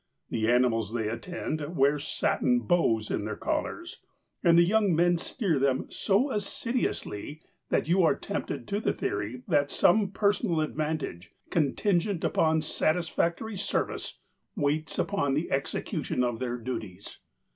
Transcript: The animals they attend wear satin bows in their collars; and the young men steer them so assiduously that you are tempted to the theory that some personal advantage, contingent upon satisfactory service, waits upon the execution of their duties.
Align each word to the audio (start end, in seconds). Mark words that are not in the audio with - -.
The 0.31 0.49
animals 0.49 0.93
they 0.93 1.07
attend 1.09 1.75
wear 1.77 1.99
satin 1.99 2.61
bows 2.61 3.11
in 3.11 3.23
their 3.25 3.35
collars; 3.35 3.99
and 4.43 4.57
the 4.57 4.63
young 4.63 4.95
men 4.95 5.19
steer 5.19 5.59
them 5.59 5.91
so 5.91 6.31
assiduously 6.31 7.39
that 7.69 7.87
you 7.87 8.01
are 8.01 8.15
tempted 8.15 8.67
to 8.69 8.79
the 8.79 8.93
theory 8.93 9.43
that 9.47 9.69
some 9.69 10.09
personal 10.09 10.59
advantage, 10.61 11.33
contingent 11.51 12.23
upon 12.23 12.63
satisfactory 12.63 13.57
service, 13.57 14.17
waits 14.55 14.97
upon 14.97 15.35
the 15.35 15.51
execution 15.51 16.23
of 16.23 16.39
their 16.39 16.57
duties. 16.57 17.19